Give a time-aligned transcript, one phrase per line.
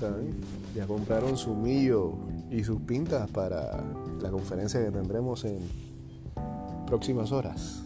[0.00, 0.30] están?
[0.74, 2.14] Ya compraron su millo
[2.50, 3.84] y sus pintas para
[4.20, 5.58] la conferencia que tendremos en
[6.86, 7.82] próximas horas.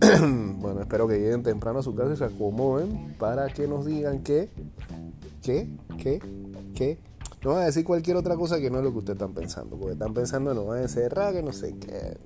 [0.00, 4.22] bueno, espero que lleguen temprano a su casa y se acomoden para que nos digan
[4.22, 4.48] que,
[5.42, 5.68] que,
[5.98, 6.20] que,
[6.74, 6.98] que.
[7.42, 9.76] No van a decir cualquier otra cosa que no es lo que ustedes están pensando.
[9.76, 12.16] Porque están pensando, no van a encerrar, que no sé qué.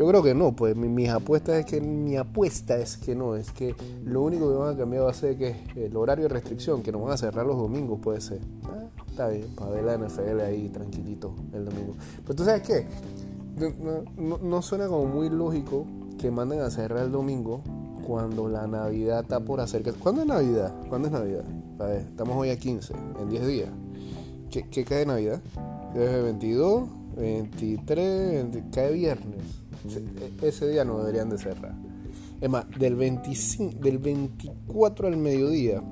[0.00, 3.36] Yo creo que no, pues mi, mis apuestas es que mi apuesta es que no,
[3.36, 6.30] es que lo único que van a cambiar va a ser que el horario de
[6.30, 8.40] restricción, que nos van a cerrar los domingos, puede ser.
[8.64, 11.96] Ah, está bien, para ver la NFL ahí tranquilito el domingo.
[12.22, 12.86] Pero tú sabes qué,
[14.16, 15.84] no, no, suena como muy lógico
[16.18, 17.60] que manden a cerrar el domingo
[18.06, 19.92] cuando la Navidad está por acercar.
[19.96, 20.72] ¿Cuándo es Navidad?
[20.88, 21.44] ¿Cuándo es Navidad?
[21.78, 23.68] A ver, estamos hoy a 15, en 10 días.
[24.50, 25.42] ¿Qué, qué cae Navidad?
[25.94, 29.59] ¿Es 22, 23, cae viernes.
[29.84, 31.74] E, ese día no deberían de cerrar.
[32.40, 35.82] Es más, del, 25, del 24 al mediodía,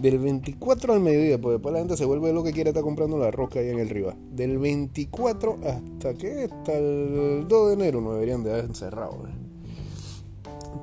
[0.00, 3.18] del 24 al mediodía, porque después la gente se vuelve lo que quiere estar comprando
[3.18, 4.14] la rosca ahí en el Riva.
[4.30, 9.24] Del 24 hasta que hasta el 2 de enero no deberían de haber encerrado.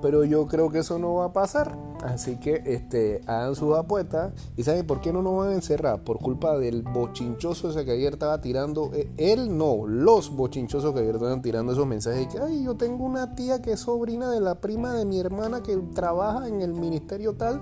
[0.02, 1.78] Pero yo creo que eso no va a pasar.
[2.04, 4.34] Así que este, hagan sus apuestas.
[4.56, 6.04] ¿Y saben por qué no nos van a encerrar?
[6.04, 8.92] Por culpa del bochinchoso ese que ayer estaba tirando.
[8.94, 12.28] Eh, él no, los bochinchosos que ayer estaban tirando esos mensajes.
[12.28, 15.64] Que, ay, yo tengo una tía que es sobrina de la prima de mi hermana
[15.64, 17.62] que trabaja en el ministerio tal.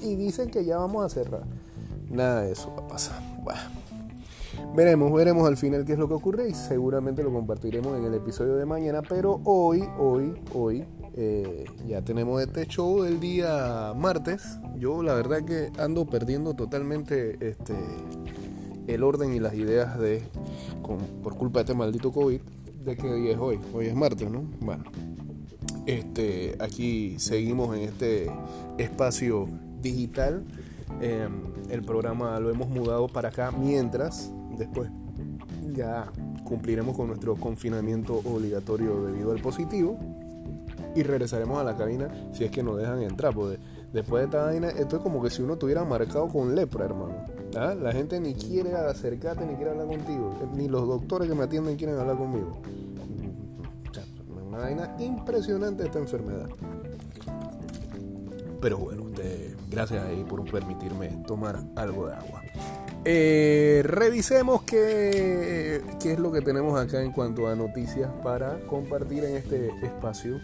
[0.00, 1.42] Y dicen que ya vamos a cerrar.
[2.10, 3.20] Nada de eso va a pasar.
[3.42, 3.81] Bueno.
[4.74, 8.14] Veremos, veremos al final qué es lo que ocurre y seguramente lo compartiremos en el
[8.14, 9.02] episodio de mañana.
[9.06, 14.58] Pero hoy, hoy, hoy, eh, ya tenemos este show del día martes.
[14.78, 17.74] Yo la verdad que ando perdiendo totalmente este,
[18.86, 20.22] el orden y las ideas de,
[21.22, 22.40] por culpa de este maldito COVID,
[22.82, 23.60] de qué día es hoy.
[23.74, 24.42] Hoy es martes, ¿no?
[24.60, 24.84] Bueno,
[25.84, 28.30] este, aquí seguimos en este
[28.78, 29.50] espacio
[29.82, 30.44] digital.
[31.02, 34.90] Em, el programa lo hemos mudado para acá mientras después
[35.74, 36.10] ya
[36.44, 39.98] cumpliremos con nuestro confinamiento obligatorio debido al positivo
[40.94, 43.34] y regresaremos a la cabina si es que nos dejan entrar.
[43.92, 47.14] Después de esta vaina, esto es como que si uno estuviera marcado con lepra, hermano.
[47.56, 47.74] ¿Ah?
[47.74, 50.34] La gente ni quiere acercarte ni quiere hablar contigo.
[50.54, 52.58] Ni los doctores que me atienden quieren hablar conmigo.
[54.48, 56.48] una vaina impresionante esta enfermedad.
[58.60, 59.02] Pero bueno,
[59.70, 62.42] gracias ahí por permitirme tomar algo de agua.
[63.04, 69.24] Eh, revisemos qué, qué es lo que tenemos acá en cuanto a noticias para compartir
[69.24, 70.40] en este espacio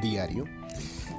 [0.00, 0.44] diario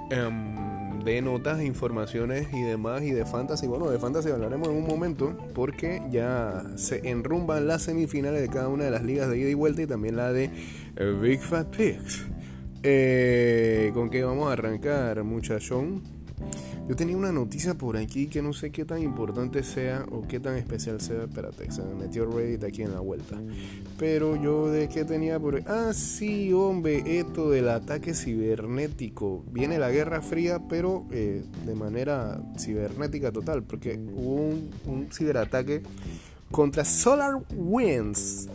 [0.10, 3.68] em, de notas, informaciones y demás y de fantasy.
[3.68, 8.70] Bueno, de fantasy hablaremos en un momento porque ya se enrumban las semifinales de cada
[8.70, 10.50] una de las ligas de ida y vuelta y también la de
[10.96, 12.26] eh, Big Fat Pigs.
[12.82, 16.19] Eh, ¿Con qué vamos a arrancar, muchachón?
[16.90, 20.40] Yo tenía una noticia por aquí que no sé qué tan importante sea o qué
[20.40, 21.26] tan especial sea.
[21.26, 23.40] Espérate, se me metió Reddit aquí en la vuelta.
[24.00, 29.44] Pero yo de qué tenía por Ah, sí, hombre, esto del ataque cibernético.
[29.52, 34.50] Viene la Guerra Fría, pero eh, de manera cibernética total, porque hubo
[34.88, 35.84] un, ciberataque
[36.50, 38.50] contra Solar Winds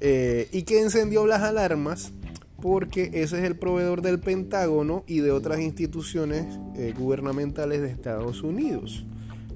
[0.00, 2.12] eh, y que encendió las alarmas
[2.60, 8.42] porque ese es el proveedor del Pentágono y de otras instituciones eh, gubernamentales de Estados
[8.42, 9.04] Unidos.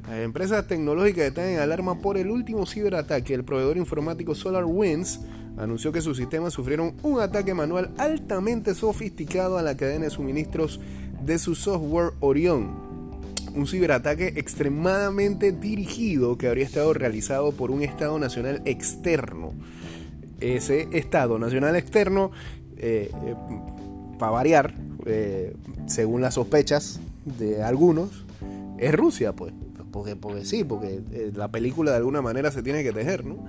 [0.09, 3.33] Las empresas tecnológicas están en alarma por el último ciberataque.
[3.33, 5.21] El proveedor informático SolarWinds
[5.57, 10.81] anunció que sus sistemas sufrieron un ataque manual altamente sofisticado a la cadena de suministros
[11.23, 12.85] de su software Orion.
[13.55, 19.55] Un ciberataque extremadamente dirigido que habría estado realizado por un Estado Nacional externo.
[20.41, 22.33] Ese Estado Nacional externo
[22.79, 23.35] eh, eh,
[24.19, 24.75] para variar,
[25.07, 25.55] eh,
[25.87, 27.01] según las sospechas
[27.39, 28.25] de algunos,
[28.79, 29.53] es Rusia, pues.
[29.91, 31.01] Porque, porque sí, porque
[31.35, 33.45] la película de alguna manera se tiene que tejer, ¿no?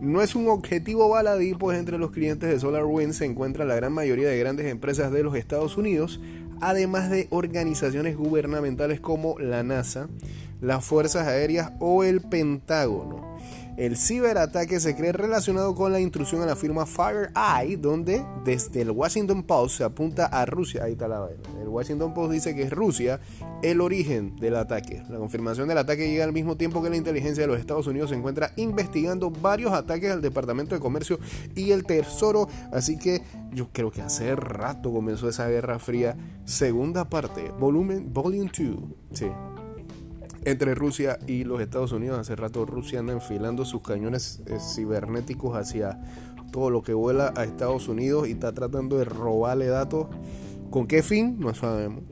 [0.00, 3.92] No es un objetivo baladí, pues entre los clientes de SolarWinds se encuentra la gran
[3.92, 6.18] mayoría de grandes empresas de los Estados Unidos,
[6.62, 10.08] además de organizaciones gubernamentales como la NASA,
[10.62, 13.31] las Fuerzas Aéreas o el Pentágono.
[13.76, 18.90] El ciberataque se cree relacionado con la intrusión a la firma FireEye, donde desde el
[18.90, 20.84] Washington Post se apunta a Rusia.
[20.84, 21.40] Ahí está la vaina.
[21.60, 23.20] El Washington Post dice que es Rusia
[23.62, 25.02] el origen del ataque.
[25.08, 28.10] La confirmación del ataque llega al mismo tiempo que la inteligencia de los Estados Unidos
[28.10, 31.18] se encuentra investigando varios ataques al Departamento de Comercio
[31.54, 32.48] y el Tesoro.
[32.72, 33.22] Así que
[33.52, 36.16] yo creo que hace rato comenzó esa guerra fría.
[36.44, 38.78] Segunda parte, volumen, volume 2.
[39.12, 39.30] Sí,
[40.44, 42.18] entre Rusia y los Estados Unidos.
[42.18, 46.00] Hace rato Rusia anda enfilando sus cañones eh, cibernéticos hacia
[46.50, 50.08] todo lo que vuela a Estados Unidos y está tratando de robarle datos.
[50.70, 51.36] ¿Con qué fin?
[51.38, 52.04] No sabemos.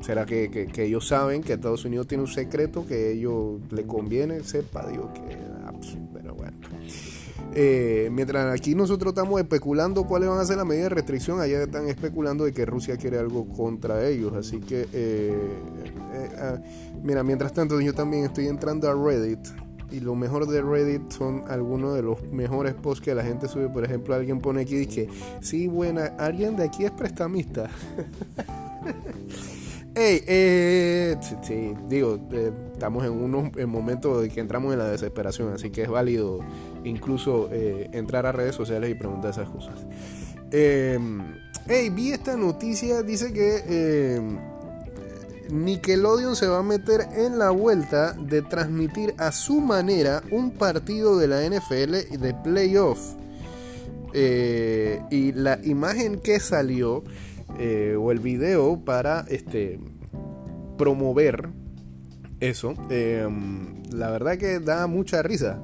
[0.00, 4.42] ¿Será que, ellos saben que Estados Unidos tiene un secreto que a ellos le conviene
[4.44, 4.86] sepa?
[4.86, 5.47] Digo que...
[7.60, 11.64] Eh, mientras aquí nosotros estamos especulando cuáles van a ser las medidas de restricción, allá
[11.64, 14.32] están especulando de que Rusia quiere algo contra ellos.
[14.34, 15.34] Así que, eh,
[16.12, 16.60] eh, ah,
[17.02, 19.40] mira, mientras tanto yo también estoy entrando a Reddit.
[19.90, 23.68] Y lo mejor de Reddit son algunos de los mejores posts que la gente sube.
[23.68, 25.08] Por ejemplo, alguien pone aquí que,
[25.40, 27.68] sí, buena, alguien de aquí es prestamista.
[29.94, 35.52] Hey, eh, sí, digo, eh, estamos en unos momentos de que entramos en la desesperación,
[35.52, 36.40] así que es válido
[36.84, 39.74] incluso eh, entrar a redes sociales y preguntar esas cosas.
[40.52, 41.34] Em,
[41.66, 44.38] hey, vi esta noticia, dice que em,
[45.50, 51.18] Nickelodeon se va a meter en la vuelta de transmitir a su manera un partido
[51.18, 53.14] de la NFL de playoff.
[54.14, 57.04] y la imagen que salió
[57.58, 59.80] eh, o el video para este,
[60.76, 61.48] promover
[62.40, 62.74] eso.
[62.90, 65.62] Em, la verdad que da mucha risa.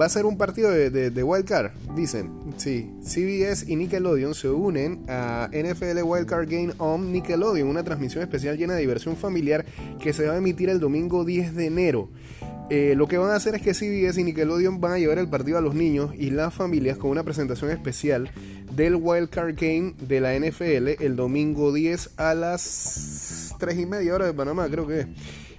[0.00, 2.30] Va a ser un partido de, de, Wildcard, dicen.
[2.56, 8.56] Sí, CBS y Nickelodeon se unen a NFL Wildcard Game on Nickelodeon, una transmisión especial
[8.56, 9.64] llena de diversión familiar
[9.98, 12.10] que se va a emitir el domingo 10 de enero.
[12.70, 15.28] Eh, lo que van a hacer es que CBS y Nickelodeon van a llevar el
[15.28, 18.30] partido a los niños y las familias con una presentación especial
[18.80, 24.14] del Wild Card Game de la NFL el domingo 10 a las 3 y media
[24.14, 25.06] hora de Panamá, creo que es.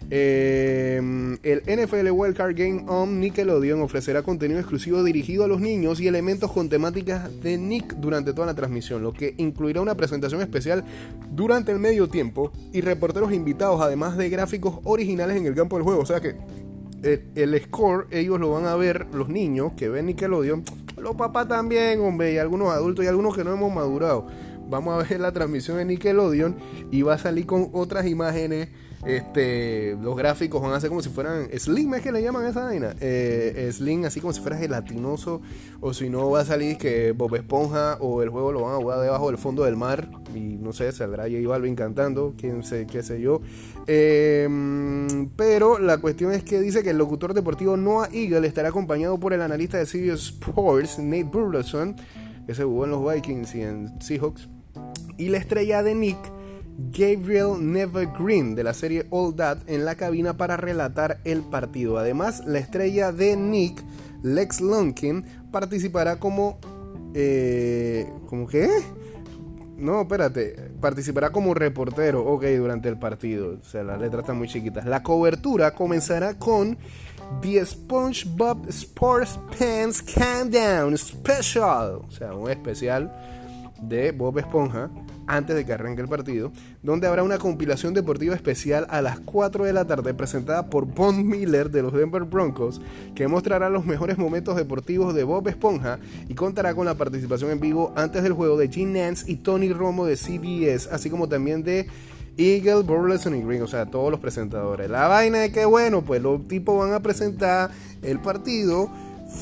[0.10, 0.98] Eh,
[1.44, 6.08] el NFL Wild Card Game on Nickelodeon ofrecerá contenido exclusivo dirigido a los niños y
[6.08, 10.84] elementos con temáticas de Nick durante toda la transmisión, lo que incluirá una presentación especial
[11.30, 15.84] durante el medio tiempo y reporteros invitados, además de gráficos originales en el campo del
[15.84, 16.02] juego.
[16.02, 16.36] O sea que
[17.04, 20.64] el, score, ellos lo van a ver, los niños que ven Nickelodeon,
[21.02, 24.28] los papás también, hombre, y algunos adultos y algunos que no hemos madurado.
[24.70, 26.56] Vamos a ver la transmisión de Nickelodeon
[26.92, 28.70] y va a salir con otras imágenes
[29.06, 32.66] este, los gráficos van a ser como si fueran Slim, es que le llaman esa
[32.66, 32.96] vaina.
[33.00, 35.42] Eh, slim, así como si fuera gelatinoso.
[35.80, 38.78] O si no, va a salir que Bob Esponja o el juego lo van a
[38.78, 40.10] jugar debajo del fondo del mar.
[40.36, 43.42] Y no sé, saldrá J Balvin cantando, quién sé, qué sé yo.
[43.88, 49.20] Em, pero la cuestión es que dice que el locutor deportivo Noah Eagle estará acompañado
[49.20, 51.96] por el analista de CBS Sports, Nate Burleson,
[52.46, 54.48] que se jugó en los Vikings y en Seahawks.
[55.18, 56.41] Y la estrella de Nick
[56.78, 61.98] Gabriel Nevergreen de la serie All That en la cabina para relatar el partido.
[61.98, 63.84] Además, la estrella de Nick,
[64.24, 66.60] Lex Lunkin, participará como...
[67.14, 68.70] Eh, ¿Cómo qué?
[69.78, 70.72] No, espérate.
[70.80, 73.58] Participará como reportero, ok, durante el partido.
[73.60, 74.86] O sea, las letras están muy chiquitas.
[74.86, 76.78] La cobertura comenzará con
[77.42, 82.02] The SpongeBob Sports Pants Countdown Special.
[82.08, 83.12] O sea, un especial
[83.82, 84.92] de Bob Esponja
[85.32, 86.52] antes de que arranque el partido,
[86.84, 91.24] donde habrá una compilación deportiva especial a las 4 de la tarde presentada por Bond
[91.24, 92.82] Miller de los Denver Broncos,
[93.16, 97.62] que mostrará los mejores momentos deportivos de Bob Esponja y contará con la participación en
[97.62, 101.64] vivo antes del juego de Gene Nance y Tony Romo de CBS, así como también
[101.64, 101.88] de
[102.38, 104.90] Eagle, Burleson y Green, o sea, todos los presentadores.
[104.90, 108.90] La vaina de que, bueno, pues los tipos van a presentar el partido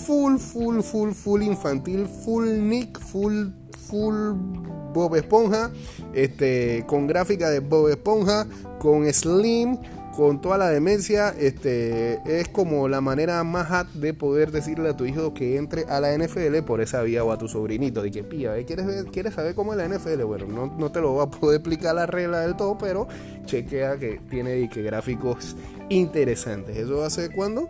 [0.05, 3.47] full, full, full, full infantil, full Nick, full,
[3.87, 5.71] full Bob Esponja,
[6.13, 8.47] este, con gráfica de Bob Esponja,
[8.79, 9.77] con Slim,
[10.19, 14.97] con toda la demencia, este, es como la manera más hot de poder decirle a
[14.97, 18.01] tu hijo que entre a la NFL por esa vía o a tu sobrinito.
[18.01, 20.23] De que, pilla, ¿quieres, ¿quieres saber cómo es la NFL?
[20.23, 23.07] Bueno, no, no te lo voy a poder explicar la regla del todo, pero
[23.45, 25.55] chequea que tiene y que gráficos
[25.87, 26.75] interesantes.
[26.75, 27.69] ¿Eso va ser cuándo?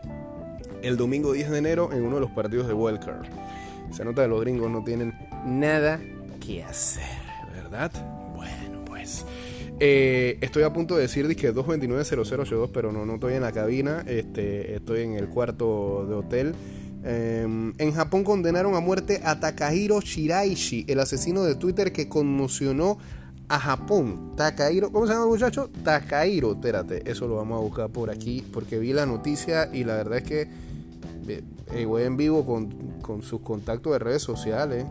[0.81, 3.27] El domingo 10 de enero en uno de los partidos de Wildcard.
[3.91, 5.13] Se nota que los gringos no tienen
[5.45, 5.99] nada
[6.57, 7.03] hacer,
[7.53, 7.91] ¿verdad?
[8.35, 9.25] Bueno, pues.
[9.79, 14.03] Eh, estoy a punto de decir que 229-0082, pero no, estoy en la cabina.
[14.07, 16.55] Este, estoy en el cuarto de hotel.
[17.03, 22.97] Em, en Japón condenaron a muerte a Takahiro Shiraishi, el asesino de Twitter que conmocionó
[23.47, 24.33] a Japón.
[24.35, 25.69] Takahiro, ¿cómo se llama el muchacho?
[25.83, 29.95] Takahiro, espérate, eso lo vamos a buscar por aquí porque vi la noticia y la
[29.95, 30.47] verdad es que
[31.73, 34.85] eh, voy en vivo con, con sus contactos de redes sociales.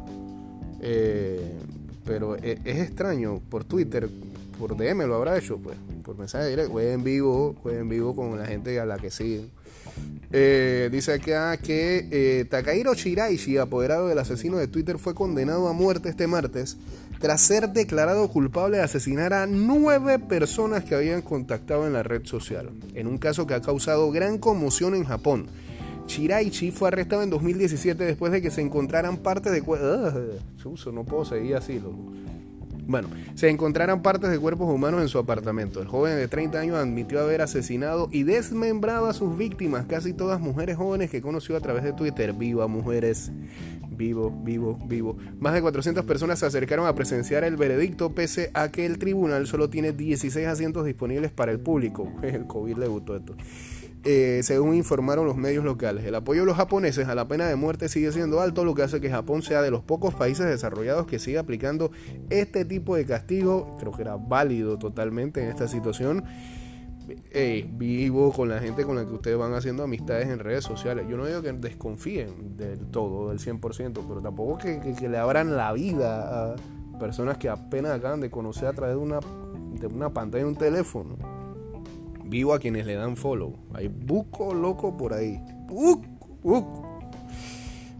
[0.81, 1.53] Eh,
[2.05, 4.09] pero e, es, extraño, por Twitter,
[4.59, 8.15] por DM lo habrá hecho, pues, por mensaje directo, juega en vivo, juega en vivo
[8.15, 9.51] con la gente a la que siguen.
[10.31, 15.73] Eh, dice acá que eh, Takahiro Shiraishi, apoderado del asesino de Twitter, fue condenado a
[15.73, 16.77] muerte este martes
[17.19, 22.25] tras ser declarado culpable de asesinar a nueve personas que habían contactado en la red
[22.27, 25.47] social, en un caso que ha causado gran conmoción en Japón.
[26.09, 29.61] Shiraishi fue arrestado en 2017 después de que se encontraran parte de...
[29.61, 31.81] Uh, no puedo seguir así,
[32.87, 35.81] Bueno, se encontraron partes de cuerpos humanos en su apartamento.
[35.81, 40.41] El joven de 30 años admitió haber asesinado y desmembrado a sus víctimas, casi todas
[40.41, 42.33] mujeres jóvenes que conoció a través de Twitter.
[42.33, 43.31] Viva mujeres,
[43.91, 45.19] vivo, vivo, vivo.
[45.39, 49.47] Más de 400 personas se acercaron a presenciar el veredicto pese a que el tribunal
[49.47, 52.11] solo tiene 16 asientos disponibles para el público.
[52.23, 53.35] El COVID le gustó esto.
[54.11, 56.03] Eh, según informaron los medios locales.
[56.07, 58.81] El apoyo de los japoneses a la pena de muerte sigue siendo alto, lo que
[58.81, 61.91] hace que Japón sea de los pocos países desarrollados que sigue aplicando
[62.31, 63.77] este tipo de castigo.
[63.79, 66.25] Creo que era válido totalmente en esta situación.
[67.73, 71.05] vivo con la gente con la que ustedes van haciendo amistades en redes sociales.
[71.07, 75.55] Yo no digo que desconfíen del todo, del 100%, pero tampoco que, que, le abran
[75.55, 76.57] la vida a
[76.99, 79.21] personas que apenas acaban de conocer a través de una,
[79.79, 81.38] de una pantalla de un teléfono.
[82.29, 83.55] Vivo a quienes le dan follow.
[83.75, 85.41] Hay buco loco por ahí.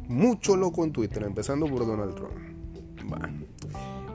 [0.07, 2.35] Mucho loco en Twitter, empezando por Donald Trump.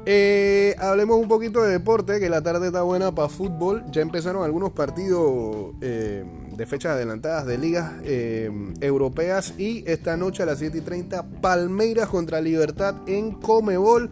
[0.05, 3.83] Eh, hablemos un poquito de deporte, que la tarde está buena para fútbol.
[3.91, 8.51] Ya empezaron algunos partidos eh, de fechas adelantadas de ligas eh,
[8.81, 9.55] europeas.
[9.57, 14.11] Y esta noche a las 7 y 30, Palmeiras contra Libertad en Comebol.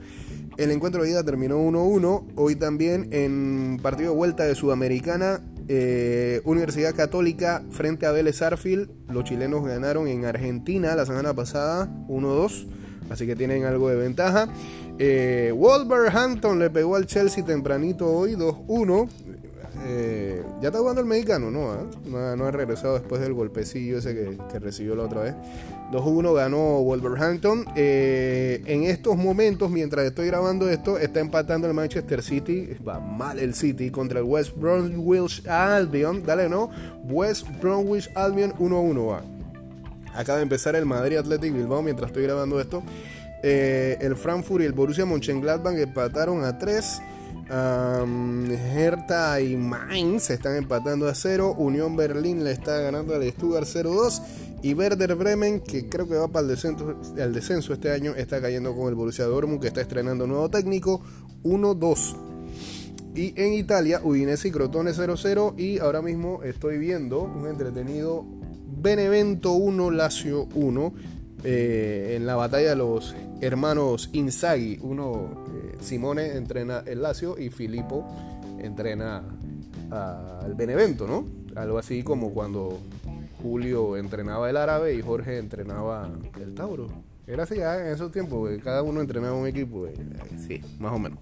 [0.58, 2.34] El encuentro de ida terminó 1-1.
[2.36, 8.90] Hoy también en partido de vuelta de Sudamericana, eh, Universidad Católica frente a Vélez Arfield.
[9.10, 12.68] Los chilenos ganaron en Argentina la semana pasada 1-2,
[13.10, 14.50] así que tienen algo de ventaja.
[15.00, 19.10] Eh, Wolverhampton le pegó al Chelsea tempranito hoy 2-1.
[19.84, 21.72] Eh, ya está jugando el mexicano, ¿no?
[21.72, 22.36] ¿Ah?
[22.38, 22.46] ¿no?
[22.46, 25.36] ha regresado después del golpecillo ese que, recibió la otra vez.
[25.92, 27.66] 2-1 ganó Wolverhampton.
[27.76, 32.70] Eh, en estos momentos, mientras estoy grabando esto, está empatando el Manchester City.
[32.88, 36.24] Va mal el City contra el West Bromwich Albion.
[36.24, 36.70] Dale, ¿no?
[37.10, 39.24] West Bromwich Albion 1-1 va.
[40.14, 42.84] Acaba de empezar el Madrid Athletic Bilbao mientras estoy grabando esto.
[43.44, 47.02] Eh, el Frankfurt y el Borussia Mönchengladbach empataron a 3.
[47.50, 51.56] Hertha y Mainz están empatando a 0.
[51.58, 54.22] Unión Berlín le está ganando al Stuttgart 0-2.
[54.64, 58.40] Y Werder Bremen, que creo que va para el descenso, el descenso este año, está
[58.40, 61.02] cayendo con el Borussia Dortmund, que está estrenando nuevo técnico
[61.44, 62.16] 1-2.
[63.16, 65.56] Y en Italia, Udinese y Crotone 0-0.
[65.58, 68.24] Y ahora mismo estoy viendo un entretenido
[68.82, 70.94] Benevento 1, Lazio 1.
[71.44, 78.06] Eh, en la batalla los hermanos Inzaghi, uno eh, Simone entrena el Lazio y Filippo
[78.60, 79.24] entrena
[79.90, 81.26] al Benevento, ¿no?
[81.60, 82.80] Algo así como cuando
[83.42, 86.88] Julio entrenaba el árabe y Jorge entrenaba el Tauro.
[87.26, 89.94] Era así en esos tiempos, cada uno entrenaba un equipo, eh,
[90.48, 91.20] sí, más o menos.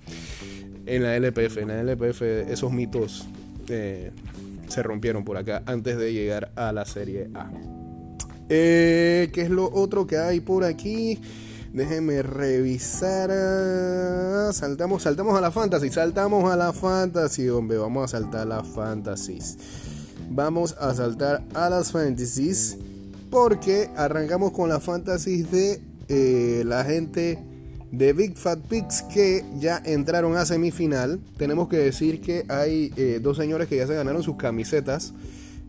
[0.85, 3.27] En la LPF, en la LPF esos mitos
[3.67, 7.49] se rompieron por acá antes de llegar a la Serie A.
[8.49, 11.21] Eh, ¿Qué es lo otro que hay por aquí?
[11.71, 13.29] Déjenme revisar.
[14.53, 15.91] Saltamos, saltamos a la fantasy.
[15.91, 17.77] Saltamos a la fantasy, hombre.
[17.77, 19.57] Vamos a saltar a las fantasies.
[20.31, 22.77] Vamos a saltar a las fantasies.
[23.29, 27.37] Porque arrancamos con la fantasy de eh, la gente
[27.91, 31.19] de Big Fat Pigs que ya entraron a semifinal.
[31.37, 35.13] Tenemos que decir que hay eh, dos señores que ya se ganaron sus camisetas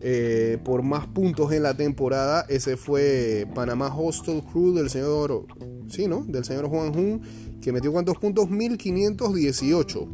[0.03, 2.45] eh, por más puntos en la temporada.
[2.49, 5.45] Ese fue Panamá Hostel Crew del señor,
[5.89, 6.23] sí, ¿no?
[6.23, 7.21] Del señor Juan Jun,
[7.61, 8.49] que metió cuántos puntos?
[8.49, 10.07] 1518.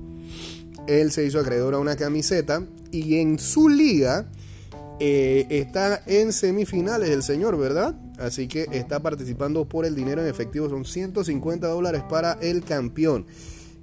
[0.88, 4.30] Él se hizo acreedor a una camiseta y en su liga
[5.00, 7.96] eh, está en semifinales el señor, ¿verdad?
[8.20, 10.70] Así que está participando por el dinero en efectivo.
[10.70, 13.26] Son 150 dólares para el campeón.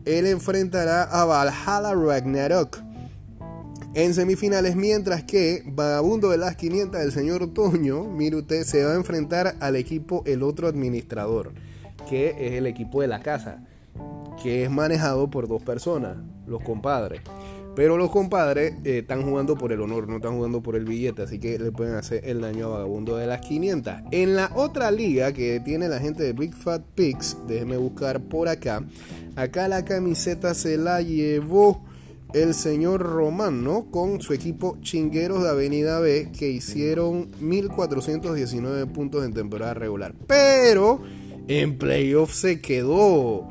[0.05, 2.83] Él enfrentará a Valhalla Ragnarok
[3.95, 8.93] en semifinales, mientras que Vagabundo de las 500 del señor Toño, mire usted, se va
[8.93, 11.53] a enfrentar al equipo El Otro Administrador,
[12.09, 13.63] que es el equipo de la casa,
[14.43, 16.17] que es manejado por dos personas,
[16.49, 17.21] los compadres.
[17.77, 21.23] Pero los compadres eh, están jugando por el honor, no están jugando por el billete,
[21.23, 23.95] así que le pueden hacer el daño a Vagabundo de las 500.
[24.11, 28.49] En la otra liga que tiene la gente de Big Fat Pigs, déjeme buscar por
[28.49, 28.85] acá.
[29.37, 31.81] Acá la camiseta se la llevó
[32.35, 33.91] el señor Román, ¿no?
[33.91, 40.15] Con su equipo Chingueros de Avenida B, que hicieron 1419 puntos en temporada regular.
[40.27, 41.01] Pero
[41.47, 43.49] en playoff se quedó.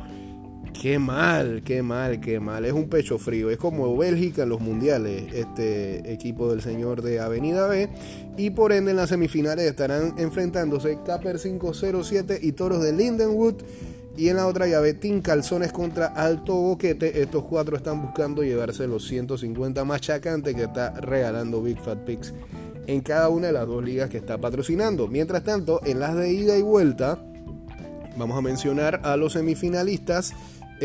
[0.80, 2.66] Qué mal, qué mal, qué mal.
[2.66, 3.50] Es un pecho frío.
[3.50, 7.88] Es como Bélgica en los mundiales, este equipo del señor de Avenida B.
[8.36, 13.62] Y por ende en las semifinales estarán enfrentándose Caper 507 y Toros de Lindenwood
[14.16, 17.22] y en la otra llave, Team Calzones contra Alto Boquete.
[17.22, 22.34] Estos cuatro están buscando llevarse los 150 machacantes que está regalando Big Fat Pigs
[22.86, 25.08] en cada una de las dos ligas que está patrocinando.
[25.08, 27.20] Mientras tanto, en las de ida y vuelta,
[28.18, 30.34] vamos a mencionar a los semifinalistas.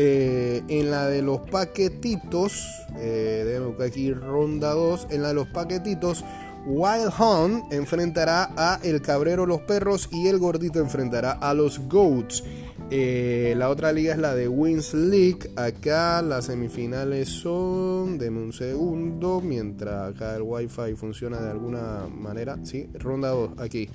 [0.01, 2.65] Eh, en la de los paquetitos,
[2.97, 5.07] eh, buscar aquí ronda 2.
[5.09, 6.23] En la de los paquetitos,
[6.65, 12.43] Wild Hunt enfrentará a El Cabrero Los Perros y El Gordito enfrentará a los Goats.
[12.91, 15.51] Eh, la otra liga es la de Wins League.
[15.55, 18.17] Acá las semifinales son.
[18.17, 19.41] Deme un segundo.
[19.41, 22.57] Mientras acá el wifi funciona de alguna manera.
[22.63, 23.89] Sí, ronda 2 aquí.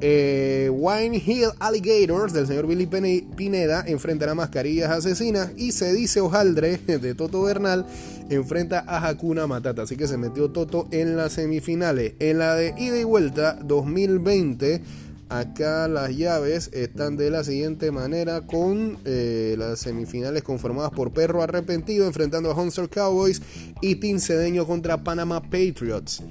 [0.00, 5.50] Eh, Wine Hill Alligators del señor Billy Pineda enfrentará a Mascarillas Asesinas.
[5.56, 7.86] Y se dice Ojaldre de Toto Bernal
[8.30, 9.82] enfrenta a Hakuna Matata.
[9.82, 12.14] Así que se metió Toto en las semifinales.
[12.20, 15.07] En la de ida y vuelta 2020.
[15.28, 21.42] Acá las llaves están de la siguiente manera con eh, las semifinales conformadas por Perro
[21.42, 23.42] Arrepentido enfrentando a Hunter Cowboys
[23.82, 26.22] y Team Cedeño contra Panama Patriots.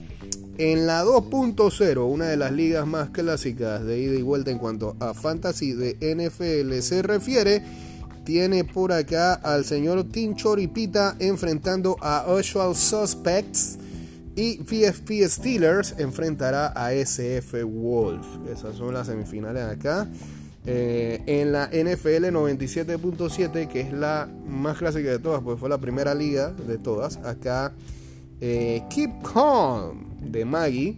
[0.58, 4.96] En la 2.0, una de las ligas más clásicas de ida y vuelta en cuanto
[5.00, 7.62] a fantasy de NFL se refiere,
[8.26, 13.78] tiene por acá al señor Team Choripita enfrentando a Usual Suspects
[14.38, 18.26] y VFP Steelers enfrentará a SF Wolf.
[18.50, 20.08] Esas son las semifinales acá.
[20.64, 25.80] Eh, en la NFL 97.7, que es la más clásica de todas, pues fue la
[25.80, 27.18] primera liga de todas.
[27.18, 27.74] Acá
[28.40, 30.98] eh, Keep Calm de Maggie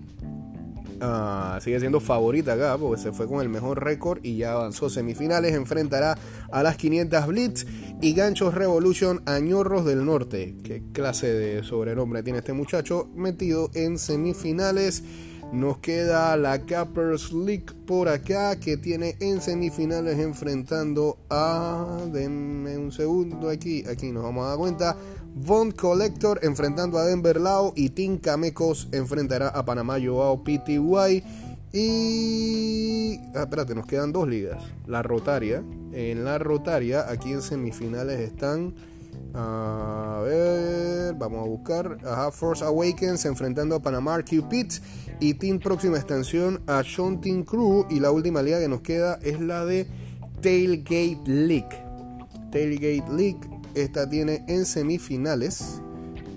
[1.02, 4.90] Ah, sigue siendo favorita acá porque se fue con el mejor récord y ya avanzó
[4.90, 5.54] semifinales.
[5.54, 6.18] Enfrentará
[6.52, 7.66] a las 500 Blitz
[8.02, 10.56] y Ganchos Revolution Añorros del Norte.
[10.64, 13.10] ¿Qué clase de sobrenombre tiene este muchacho?
[13.16, 15.04] Metido en semifinales.
[15.52, 22.06] Nos queda la Cappers League por acá que tiene en semifinales enfrentando a...
[22.12, 24.96] Denme un segundo aquí, aquí nos vamos a dar cuenta.
[25.36, 31.24] Von Collector enfrentando a Denver Lao y Team Camecos enfrentará a Panamá Joao PTY.
[31.72, 33.20] Y.
[33.36, 34.62] Ah, espérate, nos quedan dos ligas.
[34.88, 35.64] La Rotaria.
[35.94, 38.74] En la Rotaria, aquí en semifinales están.
[39.34, 41.98] A ver, vamos a buscar.
[42.04, 44.72] Ajá, Force Awakens enfrentando a Panamá Cupid
[45.20, 47.86] y Team Próxima Extensión a Sean Team Crew.
[47.90, 49.88] Y la última liga que nos queda es la de
[50.42, 51.70] Tailgate League.
[52.52, 55.82] Tailgate League esta tiene en semifinales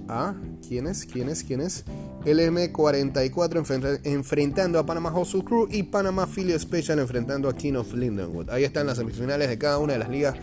[0.09, 0.35] a.
[0.66, 1.05] ¿Quién es?
[1.05, 1.45] ¿Quién es?
[1.45, 1.85] ¿Quién es?
[2.25, 8.51] LM44 enfrentando a Panama Hustle Crew y Panama Philly Special enfrentando a King of Lindenwood.
[8.51, 10.37] Ahí están las semifinales de cada una de las ligas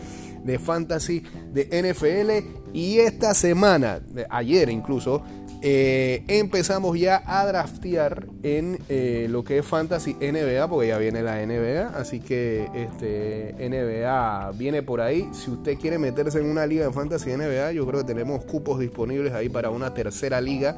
[0.44, 1.22] de fantasy
[1.52, 2.74] de NFL.
[2.74, 5.22] Y esta semana, ayer incluso,
[5.62, 11.22] eh, empezamos ya a draftear en eh, lo que es Fantasy NBA, porque ya viene
[11.22, 15.28] la NBA, así que este NBA viene por ahí.
[15.32, 18.78] Si usted quiere meterse en una liga de Fantasy NBA, yo creo que tenemos cupos
[18.80, 20.76] disponibles ahí para una tercera liga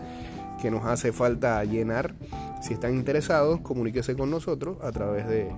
[0.61, 2.14] que nos hace falta llenar.
[2.61, 5.49] Si están interesados, comuníquese con nosotros a través de,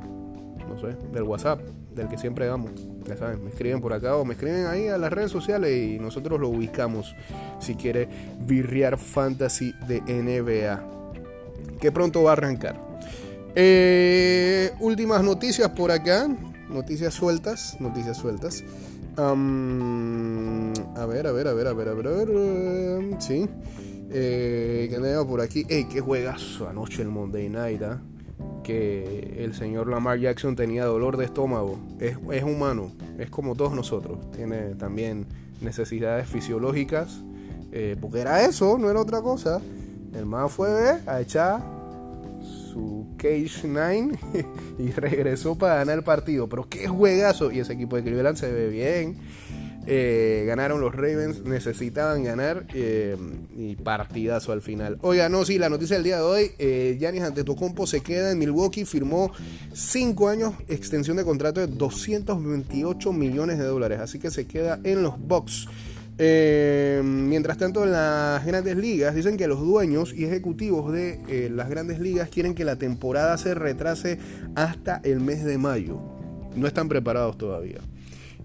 [0.69, 1.61] no sé, del WhatsApp,
[1.95, 2.73] del que siempre damos.
[3.07, 5.99] Ya saben, me escriben por acá o me escriben ahí a las redes sociales y
[5.99, 7.15] nosotros lo ubicamos
[7.61, 8.09] si quiere
[8.47, 10.83] virrear fantasy de NBA.
[11.81, 12.81] Que pronto va a arrancar.
[13.55, 16.29] Eh, últimas noticias por acá.
[16.69, 17.77] Noticias sueltas.
[17.81, 18.65] Noticias sueltas.
[19.17, 19.35] a
[21.07, 22.29] ver, a ver, a ver, a ver, a ver, a ver.
[23.21, 23.49] sí.
[24.11, 25.65] Eh, que tengo por aquí.
[25.69, 27.83] Ey, qué juegazo anoche el Monday Night.
[27.83, 28.01] ¿ah?
[28.63, 31.79] Que el señor Lamar Jackson tenía dolor de estómago.
[32.01, 34.31] Es, humano, es como todos nosotros.
[34.33, 35.27] Tiene también
[35.61, 37.21] necesidades fisiológicas.
[37.71, 39.61] Eh, porque era eso, no era otra cosa.
[40.15, 41.61] El man fue a echar
[42.73, 44.19] su Cage 9
[44.79, 46.49] y regresó para ganar el partido.
[46.49, 47.53] Pero qué juegazo.
[47.53, 49.19] Y ese equipo de Cleveland se ve bien.
[49.87, 53.17] Eh, ganaron los Ravens, necesitaban ganar eh,
[53.57, 54.99] y partidazo al final.
[55.03, 58.85] Oiga, no, sí, la noticia del día de hoy, eh, Antetokounmpo se queda en Milwaukee,
[58.85, 59.31] firmó
[59.73, 65.03] 5 años, extensión de contrato de 228 millones de dólares, así que se queda en
[65.03, 65.69] los Bucks.
[66.17, 71.69] Eh, mientras tanto, en las grandes ligas dicen que los dueños y ejecutivos de las
[71.69, 74.19] grandes ligas quieren que la temporada se retrase
[74.55, 76.01] hasta el mes de mayo.
[76.55, 77.81] No están preparados todavía.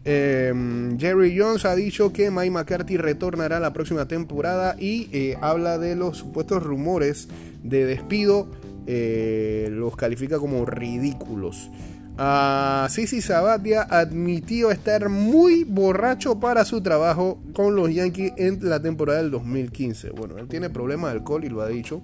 [0.05, 5.77] Em, Jerry Jones ha dicho que Mike McCarthy retornará la próxima temporada y eh, habla
[5.77, 7.27] de los supuestos rumores
[7.63, 8.47] de despido.
[8.87, 11.69] Eh, los califica como ridículos.
[12.17, 18.81] Uh, Sisi Sabatia admitió estar muy borracho para su trabajo con los Yankees en la
[18.81, 20.09] temporada del 2015.
[20.09, 22.01] Bueno, él tiene problemas de alcohol y lo ha dicho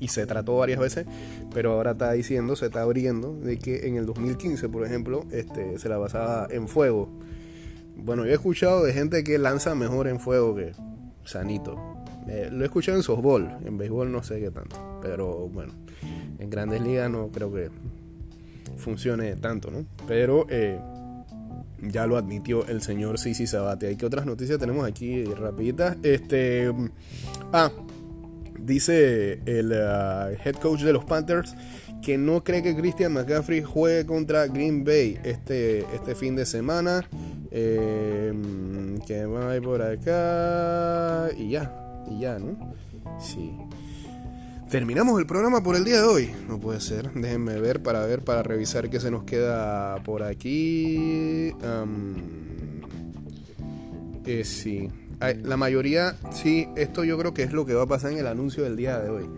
[0.00, 1.06] y se trató varias veces,
[1.52, 5.78] pero ahora está diciendo, se está abriendo de que en el 2015, por ejemplo, este,
[5.78, 7.08] se la basaba en fuego.
[7.96, 10.72] Bueno, yo he escuchado de gente que lanza mejor en fuego que
[11.24, 11.76] Sanito.
[12.28, 15.74] Eh, lo he escuchado en softball, en béisbol no sé qué tanto, pero bueno,
[16.38, 17.70] en grandes ligas no creo que
[18.76, 19.84] funcione tanto, ¿no?
[20.06, 20.78] Pero eh,
[21.92, 23.88] Ya lo admitió el señor Sisi Sabate.
[23.88, 25.98] ¿Hay qué otras noticias tenemos aquí rapiditas?
[26.02, 26.72] Este.
[27.52, 27.70] Ah,
[28.64, 31.54] dice el uh, head coach de los Panthers
[32.02, 37.08] que no cree que Christian McCaffrey juegue contra Green Bay este, este fin de semana.
[37.50, 38.32] Eh,
[39.06, 41.28] que va a por acá.
[41.36, 41.72] Y ya,
[42.10, 42.74] y ya, ¿no?
[43.20, 43.52] Sí.
[44.70, 46.30] Terminamos el programa por el día de hoy.
[46.48, 47.12] No puede ser.
[47.12, 51.52] Déjenme ver para ver, para revisar qué se nos queda por aquí.
[54.26, 54.90] eh, sí.
[55.20, 58.26] La mayoría, sí, esto yo creo que es lo que va a pasar en el
[58.26, 59.28] anuncio del día de hoy.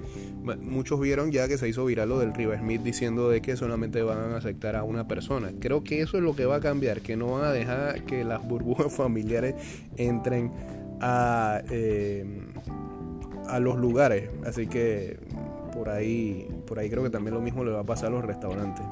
[0.60, 4.02] Muchos vieron ya que se hizo viral lo del River Smith diciendo de que solamente
[4.02, 5.50] van a aceptar a una persona.
[5.58, 8.24] Creo que eso es lo que va a cambiar, que no van a dejar que
[8.24, 9.54] las burbujas familiares
[9.96, 10.52] entren
[11.00, 12.24] a, eh,
[13.48, 14.30] a los lugares.
[14.44, 15.18] Así que
[15.72, 18.24] por ahí, por ahí creo que también lo mismo le va a pasar a los
[18.24, 18.84] restaurantes.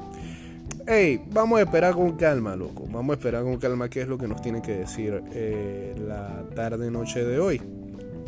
[0.87, 2.87] Hey, vamos a esperar con calma, loco.
[2.91, 6.45] Vamos a esperar con calma qué es lo que nos tiene que decir eh, la
[6.55, 7.59] tarde noche de hoy.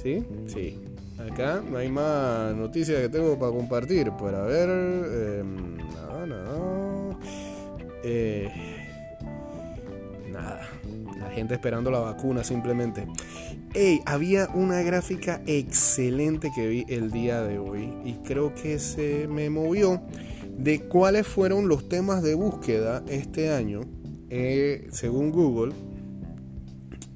[0.02, 0.24] ¿Sí?
[0.46, 0.80] Sí.
[1.18, 4.10] Acá no hay más noticias que tengo para compartir.
[4.12, 4.70] Para ver.
[4.70, 7.18] Em, nada, nada.
[8.02, 8.50] Eh,
[10.32, 10.62] nada.
[11.18, 13.06] La gente esperando la vacuna simplemente.
[13.74, 17.92] Hey, había una gráfica excelente que vi el día de hoy.
[18.02, 20.00] Y creo que se me movió
[20.58, 23.82] de cuáles fueron los temas de búsqueda este año,
[24.30, 25.72] eh, según Google,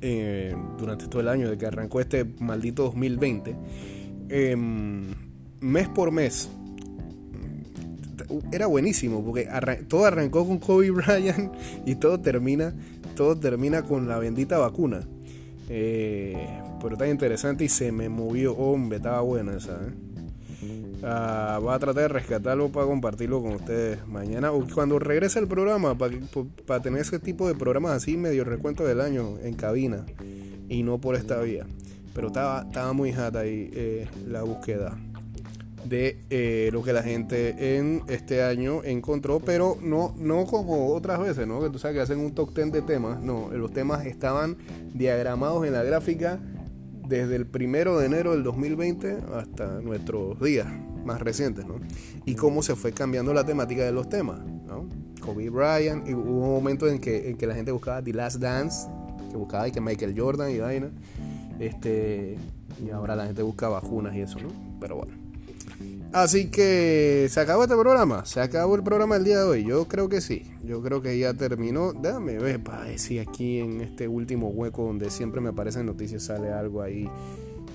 [0.02, 3.56] eh, durante todo el año de que arrancó este maldito 2020,
[4.28, 5.14] em,
[5.60, 6.50] mes por mes.
[8.52, 9.48] Era buenísimo porque
[9.88, 11.52] todo arrancó con Kobe Bryant
[11.84, 12.74] y todo termina,
[13.16, 15.06] todo termina con la bendita vacuna.
[15.68, 16.36] Eh,
[16.80, 18.54] pero está interesante y se me movió.
[18.56, 19.78] Hombre, estaba buena esa.
[21.00, 21.06] ¿Eh?
[21.06, 25.48] Ah, va a tratar de rescatarlo para compartirlo con ustedes mañana o cuando regrese el
[25.48, 30.04] programa para, tener ese tipo de programas así medio recuento del año en cabina
[30.68, 31.66] y no por esta vía
[32.14, 34.98] pero estaba, estaba muy hot ahí eh, la búsqueda
[35.84, 41.18] de eh, lo que la gente en este año encontró pero no, no como otras
[41.20, 41.62] veces ¿no?
[41.62, 44.56] que tú sabes que hacen un top 10 de temas no, los temas estaban
[44.92, 46.38] diagramados en la gráfica
[47.08, 50.68] desde el primero de enero del 2020 hasta nuestros días
[51.04, 51.76] más recientes, ¿no?
[52.24, 54.88] Y cómo se fue cambiando la temática de los temas, ¿no?
[55.20, 58.38] Kobe Bryant, y hubo un momento en que, en que la gente buscaba The Last
[58.38, 58.88] Dance,
[59.30, 60.90] que buscaba y que Michael Jordan y vaina,
[61.58, 62.36] este,
[62.84, 64.48] y ahora la gente busca vacunas y eso, ¿no?
[64.80, 65.12] Pero bueno.
[66.12, 69.86] Así que se acabó este programa, se acabó el programa el día de hoy, yo
[69.86, 74.08] creo que sí, yo creo que ya terminó, déjame ver para si aquí en este
[74.08, 77.08] último hueco donde siempre me aparecen noticias sale algo ahí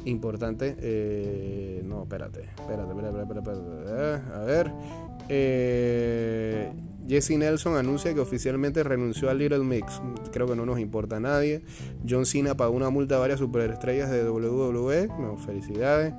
[0.06, 0.76] importante.
[0.80, 4.72] Eh, no, espérate, espérate, espérate, espérate, espérate, A ver.
[5.28, 6.72] Eh,
[7.08, 10.02] Jesse Nelson anuncia que oficialmente renunció a Little Mix.
[10.32, 11.62] Creo que no nos importa a nadie.
[12.08, 15.08] John Cena pagó una multa a varias superestrellas de WWE.
[15.20, 16.14] No, felicidades.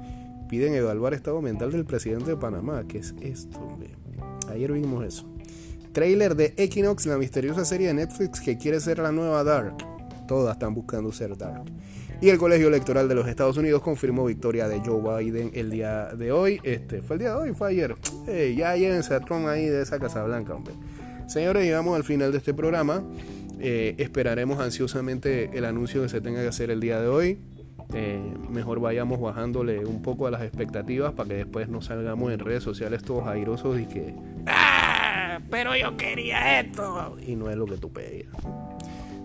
[0.48, 2.84] Piden evaluar estado mental del presidente de Panamá.
[2.86, 3.58] ¿Qué es esto?
[4.48, 5.26] Ayer vimos eso.
[5.92, 9.95] Trailer de Equinox, la misteriosa serie de Netflix que quiere ser la nueva Dark.
[10.26, 11.64] Todas están buscando ser Dark.
[12.20, 16.06] Y el Colegio Electoral de los Estados Unidos confirmó victoria de Joe Biden el día
[16.06, 16.60] de hoy.
[16.62, 17.52] Este, ¿Fue el día de hoy?
[17.52, 17.94] ¿Fue ayer?
[18.56, 20.74] ya llévense a Trump ahí de esa Casa Blanca, hombre.
[21.26, 23.02] Señores, llegamos al final de este programa.
[23.58, 27.38] Eh, esperaremos ansiosamente el anuncio que se tenga que hacer el día de hoy.
[27.94, 32.40] Eh, mejor vayamos bajándole un poco a las expectativas para que después no salgamos en
[32.40, 34.14] redes sociales todos airosos y que
[34.46, 35.38] ¡Ah!
[35.50, 38.28] Pero yo quería esto y no es lo que tú pedías.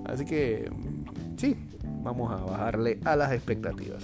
[0.06, 0.70] Así que
[1.42, 1.58] sí,
[2.04, 4.04] vamos a bajarle a las expectativas.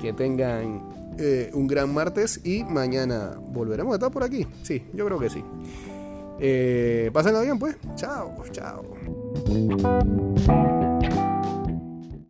[0.00, 0.82] Que tengan
[1.18, 4.46] eh, un gran martes y mañana volveremos a estar por aquí.
[4.62, 5.42] Sí, yo creo que sí.
[6.38, 7.76] Eh, pásenla bien pues.
[7.96, 8.84] Chao, chao.